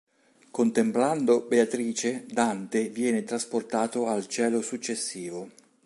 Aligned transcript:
Contemplando 0.49 1.41
Beatrice, 1.45 2.25
Dante 2.27 2.89
viene 2.89 3.23
trasportato 3.23 4.07
al 4.07 4.27
cielo 4.27 4.63
successivo. 4.63 5.47